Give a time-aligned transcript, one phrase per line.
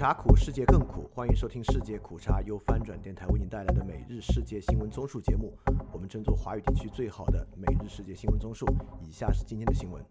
[0.00, 1.10] 茶苦，世界更苦。
[1.14, 5.52] 欢迎收听《世界苦茶》由翻转电台为您带来的每日世界新闻综述节目。
[5.92, 8.64] 我们争做华语地区最好的每日世界新闻综述。
[9.06, 10.02] 以下是今天的新闻。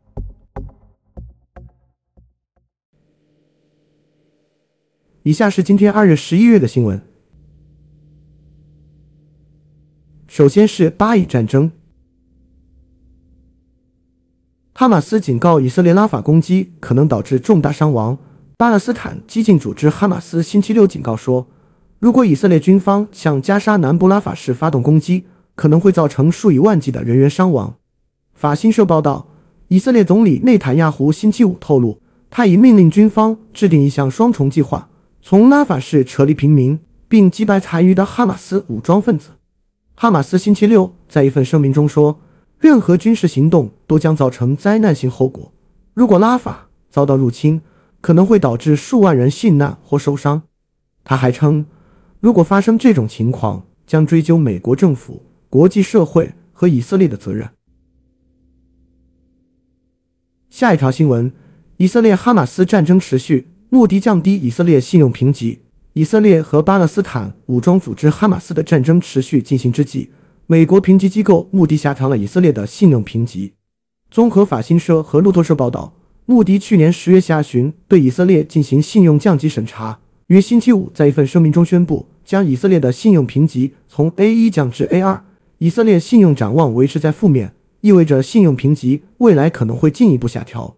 [5.24, 7.01] 以下是今天二月十一日的新闻。
[10.28, 11.71] 首先是巴以战争，
[14.76, 18.20] 哈马斯警告以色列拉法攻击可能导致重大伤亡。
[18.59, 21.47] 巴勒斯坦激进组织哈马斯星期六警告说，
[21.97, 25.23] 如果以色列军方向加沙南部拉法市发动攻击，
[25.55, 27.75] 可能会造成数以万计的人员伤亡。
[28.34, 29.29] 法新社报道，
[29.70, 34.89] 以色列总理内塔尼亚胡星期五透露，他已命令军方制定一项双重计划，
[35.21, 39.29] 从拉法市撤离平民，并击败残余的哈马斯武装分子。
[39.95, 42.20] 哈马斯星期六在一份声明中说，
[42.59, 45.53] 任何军事行动都将造成灾难性后果。
[45.93, 47.62] 如果拉法遭到入侵，
[48.02, 50.44] 可能会导致数万人殉难或受伤。
[51.04, 51.65] 他还称，
[52.20, 57.49] 如果发生这种情况，将追究美国政府、国际社会和以色列的责任。
[60.49, 61.32] 下一条新闻：
[61.77, 65.62] 以色列哈马斯战争持续，目的降低以色列信用评级。
[65.94, 70.12] 以色列和巴勒斯坦武装组织哈马斯的战争持续进行之际，
[70.48, 73.54] 美国评级机构穆迪下调了以色列的信用评级。
[74.10, 75.98] 综合法新社和路透社报道。
[76.30, 85.26] 穆迪去年十月下旬对以色列进行信用降级审查，于星期五在一份声明中宣布，将以色列的信用评级从 A 一降至 A 二。
[85.58, 90.78] 以色列信用展望维持在负面，意味着信用评级未来可能会进一步下调。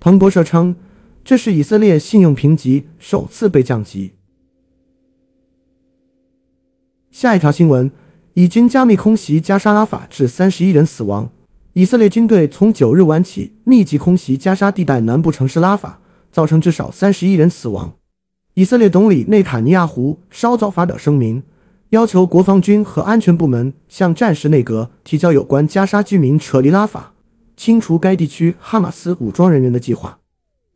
[0.00, 0.74] 彭博社称，
[1.22, 4.12] 这是以色列信用评级首次被降级。
[7.10, 7.90] 下一条新闻：
[8.32, 11.30] 以军加密空袭加沙拉法，致三十一人死亡。
[11.76, 16.00] 以色列军队从九日晚起密集空袭加沙地带南部城市拉法，
[16.32, 17.96] 造成至少三十一人死亡。
[18.54, 21.42] 以色列总理内塔尼亚胡稍早发表声明，
[21.90, 27.12] 要求国防军和安全部门向战时内阁提交有关加沙居民撤离拉法、
[27.58, 30.20] 清除该地区哈马斯武装人员的计划。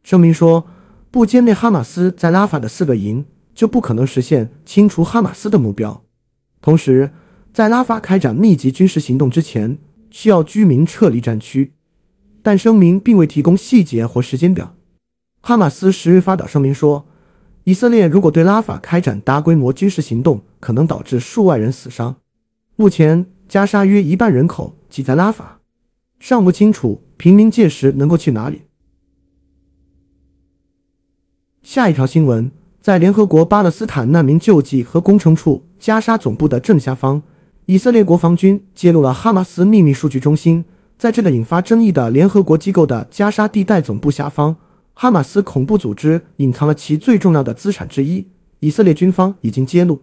[0.03, 0.67] 声明说，
[1.11, 3.25] 不歼灭哈马斯在拉法的四个营，
[3.55, 6.03] 就不可能实现清除哈马斯的目标。
[6.61, 7.11] 同时，
[7.55, 9.79] 在拉法开展密集军事行动之前。
[10.11, 11.73] 需要居民撤离战区，
[12.43, 14.77] 但声明并未提供细节或时间表。
[15.41, 17.07] 哈马斯十日发表声明说，
[17.65, 22.17] 以色列如果对拉法开展大规模军事行动，可能导致数万人死伤。
[22.77, 25.61] 目前，加沙约一半人口挤在拉法，
[26.19, 28.63] 尚不清楚平民届时能够去哪里。
[31.63, 32.51] 下一条新闻，
[32.81, 37.23] 在联合国巴勒斯坦难民救济和工程处加沙总部的正下方。
[37.71, 40.65] 以色列国防军揭露了哈马斯秘密数据中心
[40.99, 44.57] 在这个引发争议的联合国机构的加沙地带总部下方，
[44.93, 48.27] 哈马斯恐怖组织隐藏了其最重要的资产之一。
[48.59, 50.03] 以色列军方已经揭露，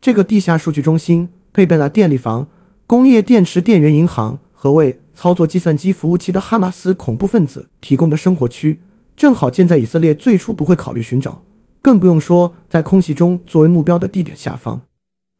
[0.00, 2.48] 这个地下数据中心配备了电力房、
[2.86, 8.80] 工业电池电源银行和为操作计算机服务器的哈马斯恐怖分子提供的生活区，
[9.14, 11.42] 正好建在以色列最初不会考虑寻找，
[11.82, 14.80] 更不用说在空袭中作为目标的地点下方。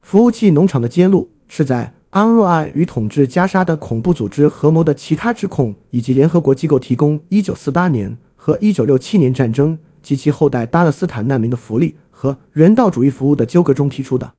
[0.03, 1.31] 服务器农场的揭露。
[1.55, 14.33] 是在安若爱与统治加沙的恐怖组织合谋的其他指控，以及联合国机构提供1948年和1967年战争及其后代巴勒斯坦难民的福利和人道主义服务的纠葛中提出的。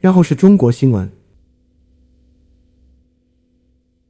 [0.00, 1.12] 然后是中国新闻：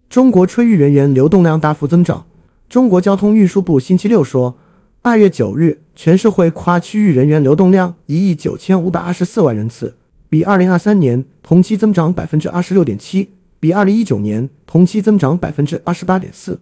[0.08, 2.24] 中国春运人员流动量大幅增长。
[2.70, 4.56] 中国交通运输部星期六说。
[5.00, 9.96] 二月九日，全社会跨区域人员流动量一亿九千五百二十四万人次，
[10.30, 16.60] 比二零二三年同期增长百分之二十六点七，比二零一九年同期增长百分之二十八点四。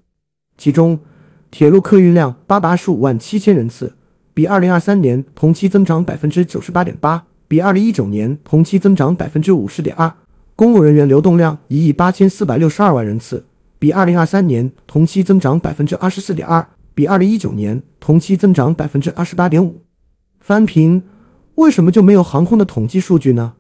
[0.56, 1.00] 其中，
[1.50, 3.94] 铁路客运量八百二十五万七千人次，
[4.32, 10.12] 比二零二三年同期增长百分之九十八点八，比二零一九年同期增长百分之五十点二。
[10.54, 13.44] 公务人员流动量一亿八千四百六十二万人次，
[13.80, 16.66] 比二零二三年同期增长百分之二十四点二。
[16.94, 19.82] 比二零一九年同期增长百分之二十八点五。
[20.40, 21.02] 翻平，
[21.56, 23.54] 为什么就没有航空的统计数据呢？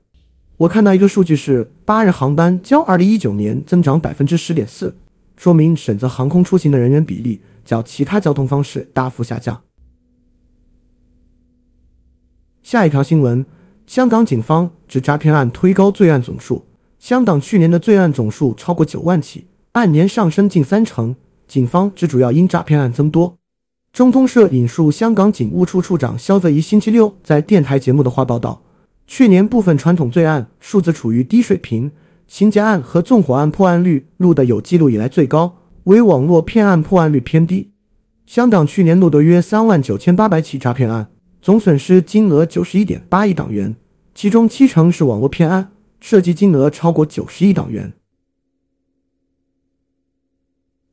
[0.58, 4.96] 我看到一个数据是八日航班较二零一九年增长百分之十点四，
[5.36, 9.62] 说明选择航空出行的人员比例较其他交通方式大幅下降。
[12.62, 13.44] 下一条新闻：
[13.86, 16.64] 香港警方指诈骗案推高罪案总数。
[16.98, 21.14] 香港去年的罪案总数超过九万起，按年上升近三成。
[21.46, 23.36] 警方只主要因诈骗案增多。
[23.92, 28.62] 中通社引述香港警务处处长肖泽怡星期六在电台节目的话报道，
[29.06, 31.92] 去年部分传统罪案数字处于低水平，
[32.26, 37.72] 情节案和纵火案破案率录得有记录以来最高，为网络骗案破案率偏低。
[38.26, 41.10] 香港去年录得约三万九千八百起诈骗案，
[41.40, 43.76] 总损失金额九十一点八亿港元，
[44.12, 45.70] 其中七成是网络骗案，
[46.00, 47.92] 涉及金额超过九十亿港元。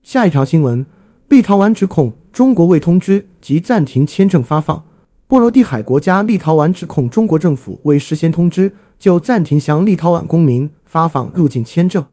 [0.04, 0.86] 下一条新闻：
[1.30, 4.86] 立陶宛指控中国未通知即暂停签证发放。
[5.34, 12.06] 波罗的海国家立陶宛指控中国政府未事先通知就暂停向立陶宛公民发放入境签证。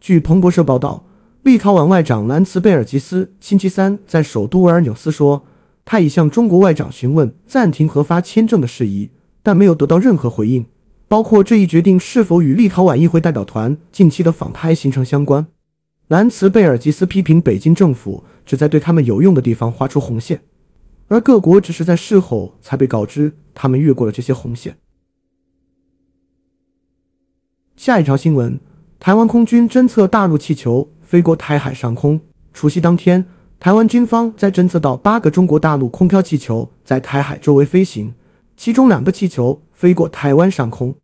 [0.00, 1.04] 据彭博社报道，
[1.44, 5.44] 立陶宛外长兰茨贝尔吉斯星期三在首都维尔纽斯说，
[5.84, 9.10] 他已向中国外长询问暂停核发签证的事宜，
[9.44, 10.66] 但没有得到任何回应，
[11.06, 15.46] 包括这一决定是否与立陶宛议会代表团近期的访台行程相关。
[16.08, 20.40] 兰茨贝尔吉斯批评北京政府只在对他们有用的地方画出红线。
[21.08, 24.76] 而各国只是在事后才被告知他们越过了这些红线。
[27.76, 28.58] 下一条新闻：
[28.98, 32.20] 台湾空军侦测大陆气球飞过台海上空。
[32.52, 33.24] 除夕当天，
[33.60, 38.14] 台湾军方在侦测到八个中国大陆空飘气球在台海周围飞行，
[38.56, 40.96] 其中两个气球飞过台湾上空。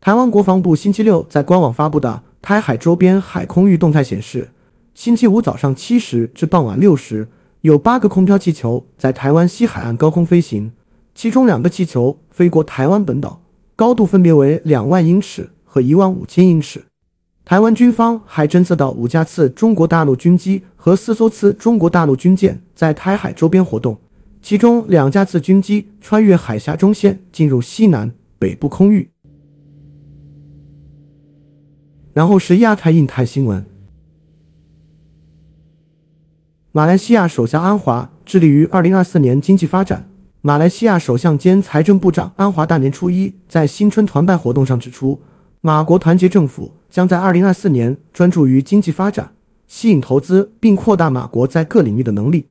[0.00, 4.50] 台湾国防部星期六在官网发布的台海周边海空域动态显示，
[4.94, 7.28] 星期五早上七时至傍晚六时。
[7.62, 10.72] 有八个空飘气球在台湾西海岸高空飞行，
[11.14, 13.42] 其中两个气球飞过台湾本岛，
[13.76, 16.82] 高度分别为两万英尺和一万五千英尺。
[17.44, 23.98] 台湾军方还侦测到五架次中国大陆军机和四艘次中国大陆军舰在台海周边活动，
[24.40, 29.10] 其中两架次军机穿越海峡中线进入西南北部空域。
[32.14, 33.62] 然后是亚太印太新闻。
[36.72, 40.08] 马来西亚首相安华致力于二零二四年经济发展。
[40.40, 45.20] 马来西亚首相兼财政部长安华大年初一在新春团拜活动上指出，
[45.62, 49.32] 马国团结政府将在二零二四年专注于经济发展，
[49.66, 52.46] 吸引投资，并扩大马国在各领域的能力。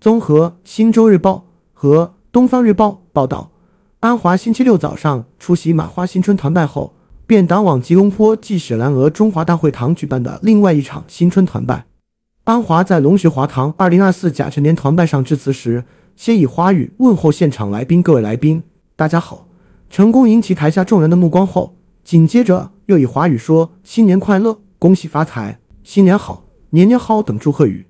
[0.00, 1.32] 综合《新洲日报》
[1.72, 3.50] 和《东方日报》报道，
[3.98, 6.94] 安华星期六早上出席马花新春团拜后，
[7.26, 11.86] 便赶往吉隆坡暨雪兰莪中华大会堂举办的另外一场新春团拜。
[12.46, 15.82] 安华在龙学华堂二零二四甲辰年团拜上致辞时，
[16.14, 18.62] 先以华语问候现场来宾：“各位来宾，
[18.94, 19.48] 大家好！”
[19.90, 27.86] 成功引起台下众人的目光后，紧接着又以华语说：“新年快乐，恭喜发财，新年好，年年好等祝贺语。”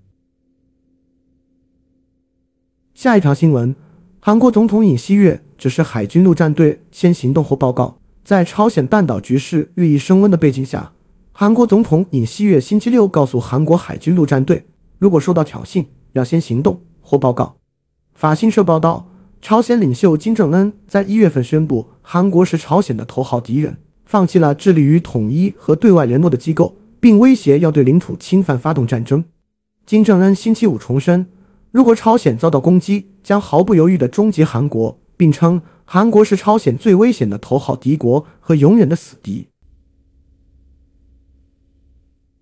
[2.97, 3.77] 下一条新闻：
[4.21, 7.99] 韩国总统尹锡悦指示海军陆战队先行动后报告。
[8.25, 10.95] 在朝鲜半岛局势日益升温的背景下。
[11.39, 14.65] 韩国总统尹锡悦星期六告诉韩国海军陆战队，
[14.99, 15.85] 如果受到挑衅，
[16.15, 17.57] 要先行动或报告。
[18.15, 19.07] 法新社报道，
[19.43, 29.23] 朝鲜领袖金正恩在一月份宣布，韩国是朝鲜的头号敌人，放弃了致力于统一和对外联络的机构，并威胁要对领土侵犯发动战争。
[29.85, 31.27] 金正恩星期五重申，
[31.71, 39.49] 如果朝鲜遭到攻击，将毫不犹豫地终结韩国，并称韩国是朝鲜最危险的头号敌国和永远的死敌。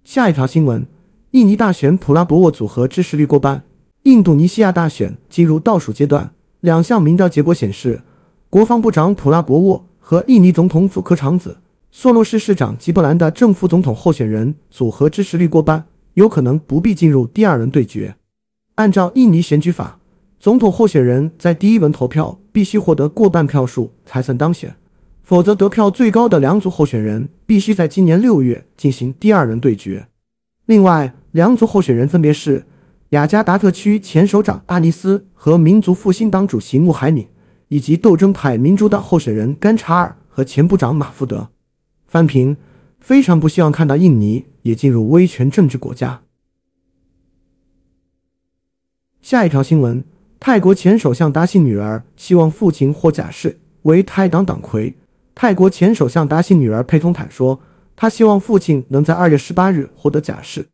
[0.05, 0.87] 下一条新闻：
[1.31, 3.65] 印尼大选普拉博沃组合支持率过半。
[4.03, 6.31] 印度尼西亚大选进入倒数阶段，
[6.61, 8.03] 两项民调结果显示，
[8.51, 11.57] 国防部长普拉博沃和印尼总统祖科长子、
[11.91, 18.15] 索洛市市长吉布兰的正副总统候选人组合支持率过半，有可能不必进入第二轮对决。
[18.75, 19.99] 按照印尼选举法，
[20.39, 24.77] 总统候选人在第一轮投票必须获得过半票数才算当选。
[25.25, 30.07] 否则，得票最高的两组候选人必须在今年六月进行第二轮对决。
[30.67, 32.67] 另外，两组候选人分别是
[33.09, 37.27] 雅加达特区前首长阿尼斯和民族复兴党主席穆海敏，
[37.69, 41.49] 以及斗争派民主党候选人甘查尔和前部长马福德。
[42.07, 42.59] 翻评：
[43.01, 46.21] 非常不希望看到印尼也进入威权政治国家。
[49.23, 50.05] 下一条新闻：
[50.39, 54.95] 泰国前首相达信女儿希望父亲或假释为泰党党魁。
[55.35, 57.61] 泰国前首相达信女儿佩通坦说
[57.97, 60.69] ：“她希望父亲能在二月十八日获得假释。”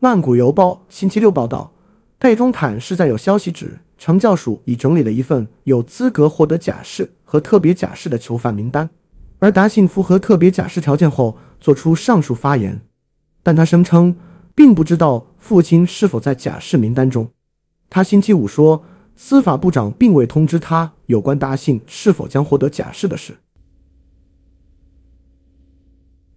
[0.00, 1.72] 曼谷邮报星期六报道，
[2.18, 8.88] 佩通坦是在有消息指惩教署已整理了一份有资格获得假释和特别假释的囚犯名单，
[9.40, 12.80] 而达信符合特别假释条件后做出上述发言，
[13.42, 14.16] 但他声称
[14.54, 17.28] 并不知道父亲是否在假释名单中。
[17.90, 18.82] 他星期五说，
[19.16, 23.36] 司法部长并未通知他有关达信是否将获得假释的事。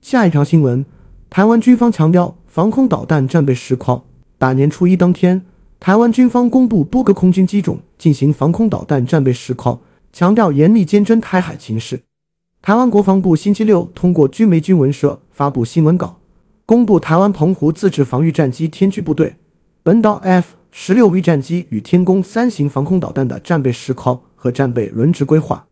[0.01, 0.83] 下一条新闻，
[1.29, 4.03] 台湾军方强调防空导弹战备实况。
[4.39, 5.45] 大年初一当天，
[5.79, 9.79] 台湾军方公布多个空军机种进行防空导弹战备实况，
[10.11, 12.01] 强调严厉监侦台海情势。
[12.63, 16.19] 台湾国防部星期六通过军媒军文社发布新闻稿，
[16.65, 19.35] 公布台湾澎湖自制防御战机天驱部队
[19.83, 25.67] 本岛 F 十六 V 战机与天宫三型防空导弹的战备实况和战备轮值规划。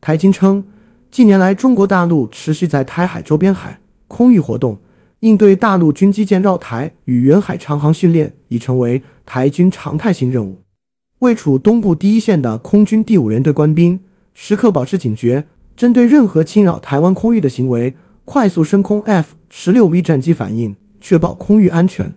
[0.00, 0.64] 台经称，
[1.10, 4.78] 近年来中国大陆持续在台海周边海空域活动，
[5.20, 10.62] 应对大陆军机舰绕台与远海长航训练已成为台军常态性任务。
[11.20, 13.98] 位处东部第一线的空军第五联队官兵
[14.34, 17.94] 时刻保持警觉，针对任何侵扰台湾空域的行为，
[18.26, 22.12] 快速升空 F 十六 V 战机反应，确保空域安全。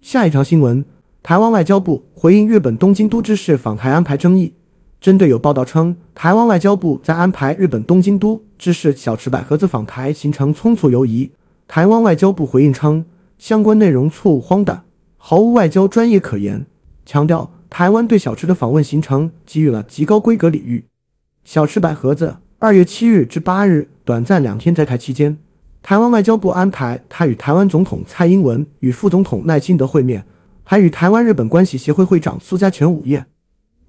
[0.00, 0.84] 下一条新闻：
[1.22, 4.54] 台湾外交部回应日本东京都知事访台安排争议。
[5.02, 11.28] 针对有报道称台湾外交部在安排日本东京都知事小池百合子访台行程匆促犹疑，
[11.66, 13.04] 台湾外交部回应称
[13.36, 14.84] 相关内容错误荒诞，
[15.16, 16.64] 毫无外交专业可言，
[17.04, 20.84] 强调台湾对小池的访问行程给予了极高规格礼遇。
[21.42, 25.36] 小池百合子二月七日至八日短暂两天在台期间。
[25.82, 30.24] 台湾外交部安排他与台湾总统蔡英文与副总统赖清德会面，
[30.62, 33.26] 还与台湾日本关系协会会长苏家全午宴。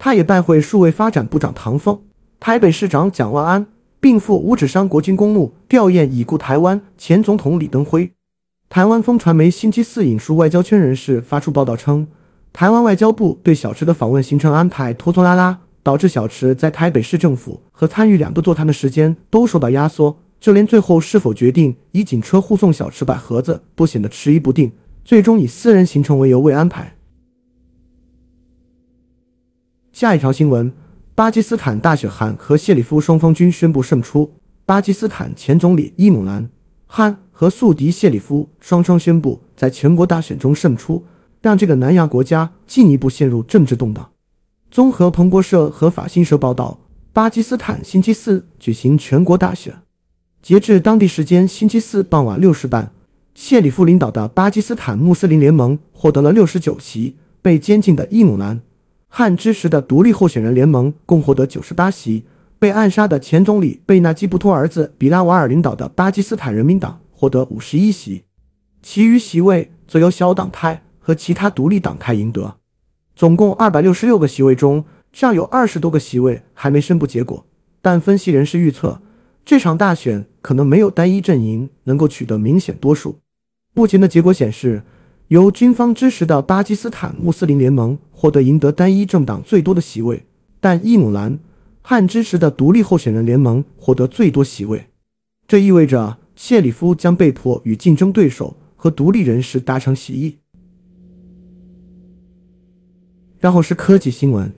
[0.04, 1.98] 他也拜会数位发展部长唐凤、
[2.38, 3.66] 台北市长蒋万安，
[4.00, 8.12] 并赴五指山国军公墓吊唁已故台湾前总统李登辉。
[8.68, 12.06] 台湾风传媒星期四引述外交圈人士发出报道称，
[12.52, 20.18] 台湾外交部对小池的访问行程安排拖拖拉拉，导致小池在台北市政府和参与两度座谈的时间都受到压缩。
[20.38, 24.70] 就连最后是否决定以警车护送小池百合子，都显得迟疑不定。
[25.02, 26.94] 最终以私人行程为由未安排。
[29.94, 30.72] 下一条新闻：
[31.14, 34.28] 巴基斯坦大选，汗和谢里夫双方均宣布胜出。
[34.66, 36.42] 巴基斯坦前总理伊姆兰·
[36.88, 41.04] 汗和宿敌谢里夫双双宣布在全国大选中胜出，
[41.40, 44.10] 让这个南亚国家进一步陷入政治动荡。
[44.68, 46.80] 综合彭博社和法新社报道，
[47.12, 49.72] 巴基斯坦星期四举行全国大选。
[50.42, 52.90] 截至当地时间星期四傍晚六时半，
[53.36, 58.56] 谢里夫领导的巴基斯坦穆斯林联盟获得了六十九席，被监禁的伊姆兰·
[59.16, 62.24] 汉支持的独立候选人联盟共获得九十八席，
[62.58, 68.24] 被暗杀的前总理贝纳基布托儿子比拉瓦尔领导的巴基斯坦人民党获得五十一席，
[68.82, 72.56] 其余席位则由小党派和其他独立党派赢得。
[73.14, 77.46] 总共二百六十六个席位中，尚有二十多个席位还没宣布结果，
[77.80, 79.00] 但分析人士预测。
[79.44, 83.20] 这场大选可能没有单一阵营能够取得明显多数。
[83.74, 84.82] 目前的结果显示，
[85.28, 90.26] 由军方支持的巴基斯坦穆斯林联盟获得赢得单一政党最多的席位，
[90.60, 91.32] 但伊姆兰·
[91.80, 94.86] 汗支持的独立候选人联盟获得最多席位。
[95.48, 100.38] 这意味着谢里夫将被迫与竞争对手和独立人士达成协议。
[103.38, 104.52] 然后是科技新闻。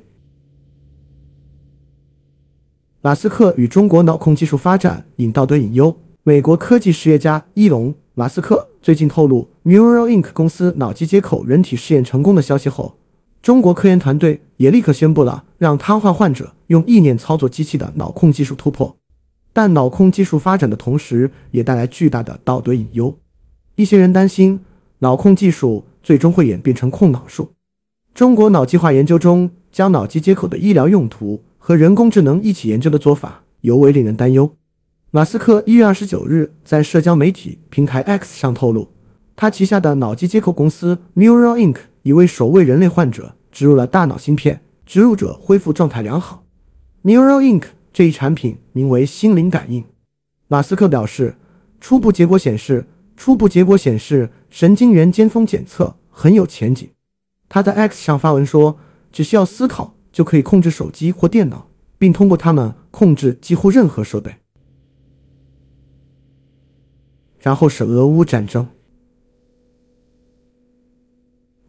[3.02, 5.96] 马斯克与中国脑控技术发展引道德隐忧。
[6.24, 12.96] 美国科技实业家伊隆·马斯克最近透露，Neuralink 公司脑机接口人体试验成功的消息后，
[13.42, 18.96] 中国科研团队也立刻宣布了让瘫痪患者用意念操作机器的脑控技术突破。
[19.52, 23.18] 但脑控技术发展的同时，也带来巨大的道德隐忧。
[23.74, 24.60] 一些人担心，
[25.00, 27.50] 脑控技术最终会演变成控脑术。
[28.14, 31.42] 中国脑计划研究中将脑机接口的医疗用途。
[31.58, 34.52] 和人工智能一起研究的做法尤为令人担忧。
[35.12, 38.90] 马斯克一月二十九日在社交媒体平台 X 上透露，
[39.36, 46.44] 他旗下的脑机接口公司 Neuralink 已为首位人类患者植入了大脑芯片，植入者恢复状态良好。
[47.04, 49.84] Neuralink 这一产品名为“心灵感应”。
[50.48, 51.36] 马斯克表示，
[51.80, 52.86] 初步结果显示，
[53.16, 56.90] 初步结果显示神经元尖峰检测很有前景。
[57.48, 58.78] 他在 X 上发文说，
[59.12, 59.94] 只需要思考。
[60.12, 64.34] 就可以控制手机或电脑，并通过它们控制几乎任何设备。
[67.46, 68.66] 然后是俄乌战争，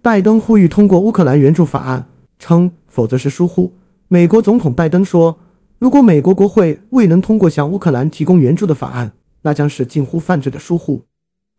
[0.01, 3.71] 拜登呼吁通过乌克兰援助法案，称否则是疏忽。
[4.07, 5.37] 美国总统拜登说，
[5.77, 9.11] 如果美国国会未能通过向乌克兰提供援助的法案，
[9.43, 11.03] 那将是近乎犯罪的疏忽。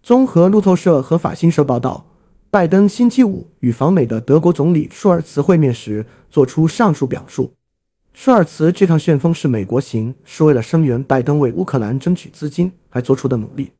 [0.03, 2.07] 综合路透社和法新社报道。
[2.51, 7.53] 拜登星期五与访美的德国总理舒尔茨会面时，做出上述表述。
[8.13, 13.71] 舒尔茨这趟旋风是美国行，是为了声援拜登为乌克兰争取资金而做出的努力。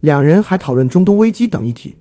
[0.00, 1.96] 两人还讨论中东危机等议题。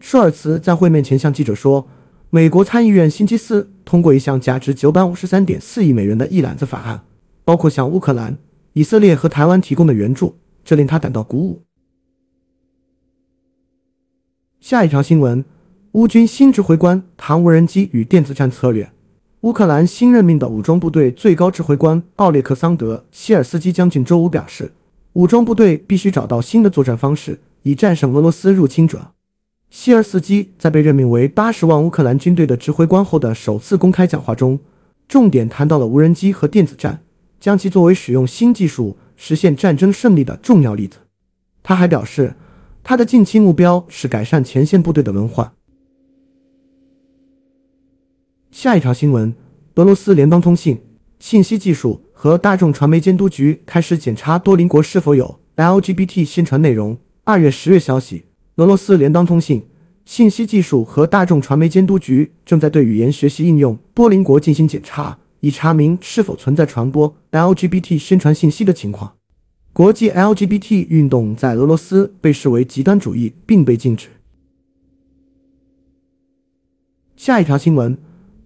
[0.00, 1.88] 舒尔茨在会面前向记者说，
[2.30, 7.02] 美国参议院星期四通过一项价值九百五十三点四亿美元的一揽子法案，
[7.44, 8.38] 包括向乌克兰、
[8.74, 11.62] 以色列和台湾提供的援助，这令他感到鼓舞。
[14.60, 15.44] 下一条新闻：
[15.92, 18.90] 乌军新指挥官谈无人机与电子战策略。
[19.42, 24.72] 乌克兰新任命的武装部队最高指挥官奥列克桑德·希尔斯基将军周五表示，
[25.14, 29.12] 武装部队必须找到新的作战方式，以战胜俄罗斯入侵者。
[29.70, 34.58] 希尔斯基在被任命为八十万乌克兰军队的指挥官后的首次公开讲话中，
[35.06, 37.02] 重点谈到了无人机和电子战，
[37.38, 40.98] 将其作为使用新技术实现战争胜利的重要例子。
[41.62, 42.34] 他还表示，
[42.82, 45.52] 他的近期目标是改善前线部队的文化。
[48.50, 49.34] 下一条新闻：
[49.74, 50.80] 俄罗斯联邦通信、
[51.18, 56.98] 信息技术和大众传媒监督局开始检查多邻国是否有 LGBT 宣传内容。
[57.22, 58.24] 二月、十月消息。
[58.56, 59.64] 俄罗斯联邦通信、
[60.04, 69.14] 信息技术和大众传媒监督局正在对语言学习应用多邻国进行检查，以查明是否存在传播 LGBT 宣传信息的情况。
[69.72, 74.08] 国际 LGBT 运动在俄罗斯被视为极端主义，并被禁止。
[77.14, 77.96] 下一条新闻：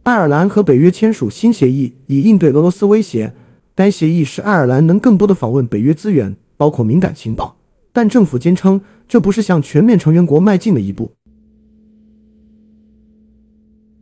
[0.02, 3.32] 爱尔兰和北约签署新协议，以应对俄罗斯威胁。
[3.74, 7.56] 该协议使爱尔兰能更多的访问北约资源，包括敏感情报。
[7.92, 11.12] 但政府坚称这不是向全面成员国迈进的一步。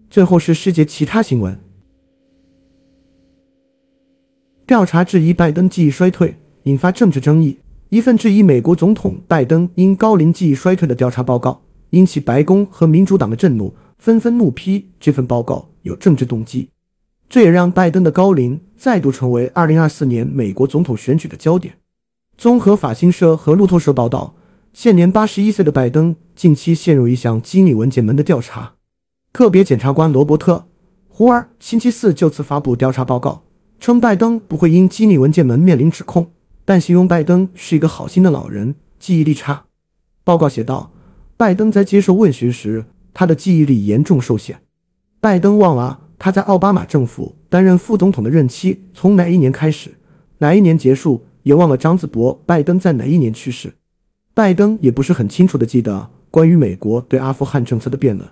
[0.08, 1.58] 最后是世界其他新闻：
[4.66, 7.58] 调查质疑拜登记忆衰退，引发政治争议。
[7.90, 16.68] 一份质疑美国总统拜登因高龄记忆衰退的调查报告，引起白宫和民主党的震怒，纷纷怒批这份报告有政治动机。
[17.30, 21.78] 这也让拜登的高龄再度成为2024年美国总统选举的焦点。
[22.36, 24.34] 综合法新社和路透社报道，
[24.72, 28.74] 现年八十一岁的拜登近期陷入一项机密文件门的调查。
[29.32, 30.54] 特别检察官罗伯特·
[31.08, 33.44] 胡尔星期四就此发布调查报告，
[33.78, 36.32] 称拜登不会因机密文件门面临指控，
[36.64, 39.66] 但形容拜登是一个好心的老人，记忆力差。
[40.24, 40.90] 报告写道，
[41.36, 44.62] 拜登在接受问询时，他的记忆力严重受限。
[45.20, 49.90] 拜登忘了他在奥巴马政府担任副总统的任期从哪一年开始，
[50.38, 51.24] 哪一年结束。
[51.42, 53.72] 也忘了张子博，拜登在哪一年去世？
[54.34, 58.28] 拜登也不是很清楚的记得关于美国对阿富汗政策的辩论。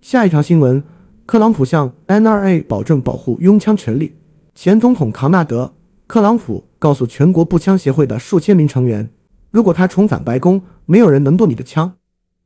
[0.00, 0.82] 下一条新闻：
[1.24, 4.16] 特朗普向 NRA 保证保护拥枪权利。
[4.56, 5.66] 前总统唐纳德·
[6.08, 9.08] 特朗普告诉全国步枪协会的数千名成员，
[9.52, 11.92] 如果他重返白宫，没有人能动你的枪。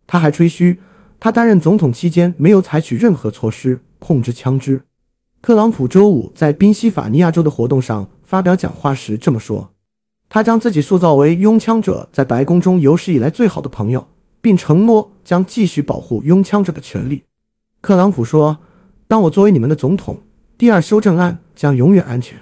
[0.06, 0.78] 他还吹嘘，
[1.18, 4.82] 他担任总统期间没有采取任何措施控制枪支。
[5.42, 9.72] 特朗普周五在宾夕法尼亚州的活动上发表讲话时这么说
[10.28, 14.08] ：“他将自己塑造为拥枪者在白宫中有史以来最好的朋友，
[14.40, 17.22] 并承诺将继续保护拥枪者的权利。”
[17.80, 18.58] 特朗普说
[19.06, 20.22] ：“当我作为你们的总统，
[20.58, 22.38] 第二修正案将永远安全。”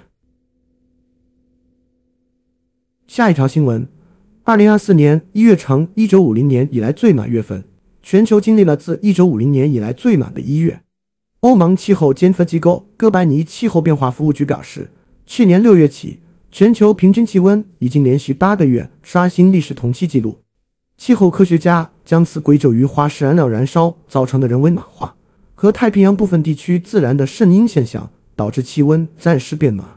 [3.05, 3.87] 下一条新闻：
[4.43, 7.63] 二零二四年一月成一九五零年以来最暖月份，
[8.07, 10.83] 全球经历了自一九五零年以来最暖的一月。
[11.39, 14.91] 欧盟气候监测机构哥白尼气候变化服务局表示，
[15.25, 16.19] 去年六月起，
[16.51, 20.37] 全球平均气温已经连续八个月刷新历史同期纪录。
[20.95, 25.15] 气候科学家将此归咎于化石燃料燃烧造成的人为暖化
[25.55, 29.89] 和太平洋部分地区自然的圣婴现象导致气温暂时变暖。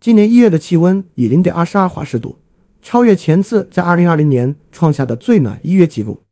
[0.00, 2.40] 今年一月的气温以零点二十二华氏度
[2.82, 6.22] 超越前次在二零二零年创下的最暖一月纪录。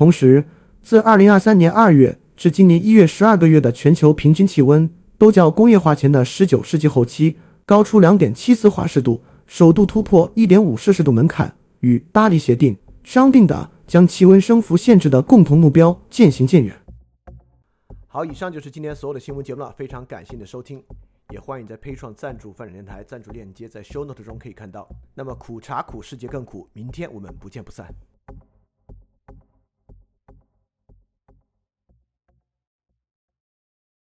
[0.00, 0.46] 同时，
[0.80, 2.18] 自二零二三年二月。
[2.34, 7.36] 至今年一月十二个月的全球平均气温都较工业化前的十九世纪后期
[7.66, 16.74] 高出两点七四华氏度，首度突破一点五摄氏度门槛，与巴黎协定商定的将气温升幅限制的共同目标渐行渐远。
[18.06, 20.82] 好，以上就是今天所有的新闻节目了，非常感谢你的收听，
[21.28, 24.88] 也欢迎在配创赞助泛展电台赞助链接在 show note 中可以看到。
[25.14, 27.94] 那么苦茶苦，世界更苦，明天我们不见不散。